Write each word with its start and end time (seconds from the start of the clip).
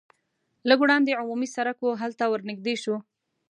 لږ 0.69 0.79
وړاندې 0.81 1.17
عمومي 1.21 1.47
سرک 1.55 1.77
و 1.81 1.99
هلته 2.01 2.23
ور 2.27 2.41
نږدې 2.49 2.75
شوو. 2.83 2.97